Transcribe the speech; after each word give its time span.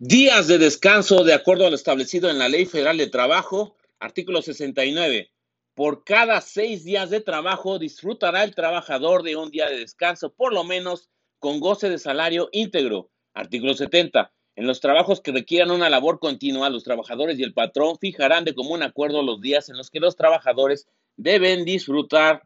Días 0.00 0.48
de 0.48 0.58
descanso 0.58 1.22
de 1.22 1.34
acuerdo 1.34 1.66
a 1.66 1.70
lo 1.70 1.76
establecido 1.76 2.28
en 2.28 2.40
la 2.40 2.48
Ley 2.48 2.66
Federal 2.66 2.98
de 2.98 3.06
Trabajo, 3.06 3.76
artículo 4.00 4.42
69. 4.42 5.30
Por 5.72 6.02
cada 6.02 6.40
seis 6.40 6.82
días 6.82 7.10
de 7.10 7.20
trabajo 7.20 7.78
disfrutará 7.78 8.42
el 8.42 8.56
trabajador 8.56 9.22
de 9.22 9.36
un 9.36 9.52
día 9.52 9.68
de 9.68 9.78
descanso, 9.78 10.34
por 10.34 10.52
lo 10.52 10.64
menos 10.64 11.10
con 11.38 11.60
goce 11.60 11.88
de 11.90 11.98
salario 11.98 12.48
íntegro. 12.50 13.12
Artículo 13.34 13.74
70. 13.74 14.32
En 14.56 14.66
los 14.66 14.80
trabajos 14.80 15.20
que 15.20 15.30
requieran 15.30 15.70
una 15.70 15.88
labor 15.88 16.18
continua, 16.18 16.70
los 16.70 16.82
trabajadores 16.82 17.38
y 17.38 17.44
el 17.44 17.54
patrón 17.54 17.96
fijarán 18.00 18.44
de 18.44 18.54
común 18.54 18.82
acuerdo 18.82 19.22
los 19.22 19.40
días 19.40 19.68
en 19.68 19.76
los 19.76 19.90
que 19.90 20.00
los 20.00 20.16
trabajadores 20.16 20.88
deben 21.16 21.64
disfrutar 21.64 22.42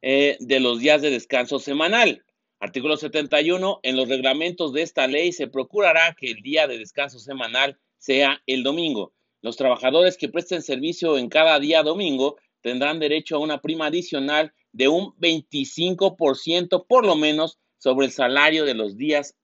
eh, 0.00 0.38
de 0.40 0.58
los 0.60 0.80
días 0.80 1.02
de 1.02 1.10
descanso 1.10 1.58
semanal. 1.58 2.24
Artículo 2.62 2.98
71. 2.98 3.80
En 3.82 3.96
los 3.96 4.06
reglamentos 4.08 4.74
de 4.74 4.82
esta 4.82 5.06
ley 5.06 5.32
se 5.32 5.48
procurará 5.48 6.14
que 6.14 6.30
el 6.30 6.42
día 6.42 6.66
de 6.66 6.76
descanso 6.76 7.18
semanal 7.18 7.78
sea 7.96 8.42
el 8.46 8.62
domingo. 8.62 9.14
Los 9.40 9.56
trabajadores 9.56 10.18
que 10.18 10.28
presten 10.28 10.60
servicio 10.60 11.16
en 11.16 11.30
cada 11.30 11.58
día 11.58 11.82
domingo 11.82 12.36
tendrán 12.60 13.00
derecho 13.00 13.36
a 13.36 13.38
una 13.38 13.62
prima 13.62 13.86
adicional 13.86 14.52
de 14.72 14.88
un 14.88 15.14
25% 15.16 16.84
por 16.86 17.06
lo 17.06 17.16
menos 17.16 17.58
sobre 17.78 18.04
el 18.04 18.12
salario 18.12 18.66
de 18.66 18.74
los 18.74 18.98
días 18.98 19.38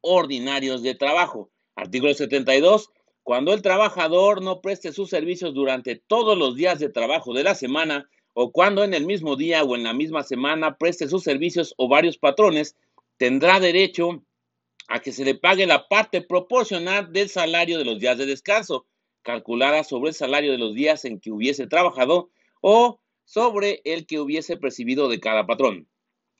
ordinarios 0.00 0.82
de 0.82 0.96
trabajo. 0.96 1.52
Artículo 1.76 2.12
72. 2.12 2.90
Cuando 3.22 3.54
el 3.54 3.62
trabajador 3.62 4.42
no 4.42 4.60
preste 4.60 4.92
sus 4.92 5.10
servicios 5.10 5.54
durante 5.54 5.94
todos 5.94 6.36
los 6.36 6.56
días 6.56 6.80
de 6.80 6.88
trabajo 6.88 7.32
de 7.34 7.44
la 7.44 7.54
semana, 7.54 8.10
o 8.40 8.52
cuando 8.52 8.84
en 8.84 8.94
el 8.94 9.04
mismo 9.04 9.34
día 9.34 9.64
o 9.64 9.74
en 9.74 9.82
la 9.82 9.92
misma 9.92 10.22
semana 10.22 10.76
preste 10.76 11.08
sus 11.08 11.24
servicios 11.24 11.74
o 11.76 11.88
varios 11.88 12.18
patrones, 12.18 12.76
tendrá 13.16 13.58
derecho 13.58 14.22
a 14.86 15.00
que 15.00 15.10
se 15.10 15.24
le 15.24 15.34
pague 15.34 15.66
la 15.66 15.88
parte 15.88 16.22
proporcional 16.22 17.12
del 17.12 17.28
salario 17.30 17.78
de 17.78 17.84
los 17.84 17.98
días 17.98 18.16
de 18.16 18.26
descanso, 18.26 18.86
calculada 19.22 19.82
sobre 19.82 20.10
el 20.10 20.14
salario 20.14 20.52
de 20.52 20.58
los 20.58 20.72
días 20.72 21.04
en 21.04 21.18
que 21.18 21.32
hubiese 21.32 21.66
trabajado 21.66 22.30
o 22.60 23.00
sobre 23.24 23.80
el 23.82 24.06
que 24.06 24.20
hubiese 24.20 24.56
percibido 24.56 25.08
de 25.08 25.18
cada 25.18 25.44
patrón. 25.44 25.88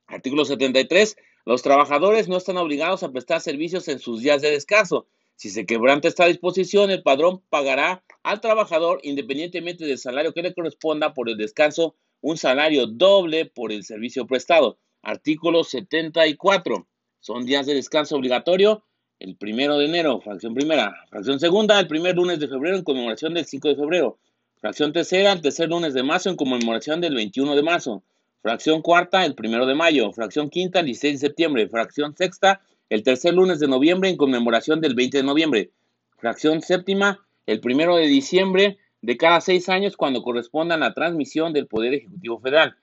Artículo 0.06 0.44
73. 0.44 1.16
Los 1.46 1.62
trabajadores 1.62 2.28
no 2.28 2.36
están 2.36 2.58
obligados 2.58 3.02
a 3.02 3.10
prestar 3.10 3.41
servicios 3.41 3.88
en 3.88 3.98
sus 3.98 4.22
días 4.22 4.41
de 4.41 4.52
descanso. 4.52 5.08
Si 5.39 5.50
se 5.50 5.67
quebranta 5.67 6.08
esta 6.08 6.27
disposición, 6.27 6.91
el 6.91 7.05
padrón 7.05 7.44
pagará 7.48 8.03
al 8.25 8.41
trabajador, 8.41 8.98
independientemente 9.05 9.84
del 9.84 9.97
salario 9.97 10.34
que 10.34 10.42
le 10.42 10.53
corresponda 10.53 11.14
por 11.14 11.28
el 11.28 11.36
descanso, 11.36 11.94
un 12.20 12.36
salario 12.36 12.89
doble 12.89 13.47
por 13.47 13.70
el 13.70 13.84
servicio 13.84 14.27
prestado. 14.27 14.81
Artículo 15.00 15.62
74. 15.62 16.89
Son 17.20 17.47
días 17.47 17.66
de 17.66 17.75
descanso 17.75 18.16
obligatorio 18.16 18.83
el 19.20 19.36
primero 19.36 19.78
de 19.78 19.84
enero, 19.84 20.20
fracción 20.20 20.55
primera. 20.55 20.92
Fracción 21.09 21.39
segunda, 21.39 21.78
el 21.78 21.86
primer 21.86 22.16
lunes 22.16 22.41
de 22.41 22.48
febrero 22.48 22.77
en 22.77 22.83
conmemoración 22.83 23.33
del 23.33 23.47
5 23.47 23.69
de 23.69 23.77
febrero. 23.77 24.19
Fracción 24.61 24.92
tercera, 24.92 25.31
el 25.31 25.41
tercer 25.41 25.69
lunes 25.69 25.94
de 25.94 26.03
marzo 26.03 26.31
en 26.31 26.36
conmemoración 26.36 27.00
del 27.00 27.14
21 27.14 27.55
de 27.55 27.62
marzo. 27.62 28.03
Fracción 28.42 28.83
cuarta, 28.83 29.25
el 29.25 29.36
primero 29.36 29.66
de 29.66 29.77
mayo. 29.77 30.11
Fracción 30.11 30.50
quinta, 30.50 30.81
el 30.81 30.86
16 30.86 31.20
de 31.20 31.28
septiembre. 31.28 31.69
Fracción 31.69 32.16
sexta, 32.16 32.61
el 32.91 33.03
tercer 33.03 33.34
lunes 33.34 33.61
de 33.61 33.69
noviembre 33.69 34.08
en 34.08 34.17
conmemoración 34.17 34.81
del 34.81 34.94
20 34.94 35.19
de 35.19 35.25
noviembre. 35.25 35.70
Fracción 36.17 36.62
séptima, 36.62 37.27
el 37.47 37.61
primero 37.61 37.97
de 37.97 38.06
diciembre 38.06 38.78
de 39.03 39.17
cada 39.17 39.41
seis 39.41 39.69
años 39.69 39.97
cuando 39.97 40.22
correspondan 40.22 40.83
a 40.83 40.89
la 40.89 40.94
transmisión 40.94 41.53
del 41.53 41.66
Poder 41.66 41.94
Ejecutivo 41.94 42.41
Federal. 42.41 42.77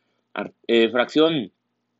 Eh, 0.67 0.89
fracción 0.89 1.51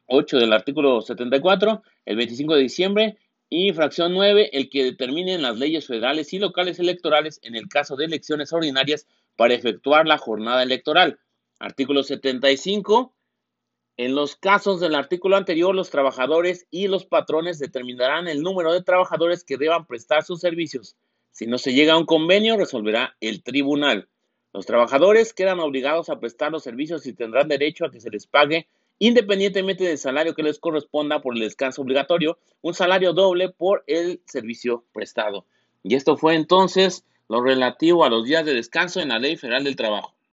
8 0.08 0.38
del 0.38 0.54
artículo 0.54 1.02
74, 1.02 1.84
el 2.06 2.16
25 2.16 2.56
de 2.56 2.62
diciembre. 2.62 3.18
Y 3.48 3.74
fracción 3.74 4.14
9, 4.14 4.50
el 4.54 4.70
que 4.70 4.84
determinen 4.84 5.44
las 5.44 5.58
leyes 5.58 5.86
federales 5.86 6.34
y 6.34 6.40
locales 6.40 6.80
electorales 6.80 7.40
en 7.44 7.56
el 7.56 7.68
caso 7.70 7.96
de 7.96 8.06
elecciones 8.06 8.52
ordinarias 8.52 9.08
para 9.36 9.54
efectuar 9.54 10.08
la 10.08 10.18
jornada 10.18 10.64
electoral. 10.64 11.20
Artículo 11.60 12.04
75. 12.04 13.14
En 13.98 14.14
los 14.14 14.36
casos 14.36 14.82
del 14.82 14.94
artículo 14.94 15.38
anterior, 15.38 15.74
los 15.74 15.90
trabajadores 15.90 16.68
y 16.70 16.90
los 16.90 17.06
patrones 17.06 17.60
determinarán 17.60 18.28
el 18.28 18.42
número 18.42 18.74
de 18.74 18.84
trabajadores 18.84 19.46
que 19.46 19.58
deban 19.58 19.86
prestar 19.86 20.24
sus 20.24 20.42
servicios. 20.42 20.98
Si 21.32 21.48
no 21.48 21.58
se 21.58 21.74
llega 21.74 21.94
a 21.94 21.98
un 21.98 22.06
convenio, 22.06 22.58
resolverá 22.58 23.16
el 23.22 23.42
tribunal. 23.42 24.10
Los 24.54 24.66
trabajadores 24.66 25.34
quedan 25.34 25.62
obligados 25.62 26.10
a 26.10 26.20
prestar 26.20 26.52
los 26.52 26.64
servicios 26.64 27.06
y 27.06 27.14
tendrán 27.14 27.48
derecho 27.48 27.86
a 27.86 27.92
que 27.92 28.02
se 28.02 28.10
les 28.10 28.28
pague, 28.28 28.68
independientemente 29.00 29.86
del 29.86 29.98
salario 29.98 30.36
que 30.36 30.44
les 30.44 30.60
corresponda 30.60 31.22
por 31.22 31.34
el 31.34 31.42
descanso 31.42 31.82
obligatorio, 31.82 32.38
un 32.62 32.74
salario 32.74 33.14
doble 33.14 33.48
por 33.50 33.86
el 33.88 34.22
servicio 34.26 34.84
prestado. 34.92 35.46
Y 35.84 35.96
esto 35.96 36.18
fue 36.18 36.36
entonces 36.36 37.06
lo 37.30 37.42
relativo 37.42 38.04
a 38.04 38.10
los 38.10 38.26
días 38.26 38.46
de 38.46 38.54
descanso 38.54 39.00
en 39.00 39.10
la 39.10 39.20
Ley 39.20 39.38
Federal 39.38 39.64
del 39.64 39.78
Trabajo. 39.78 40.15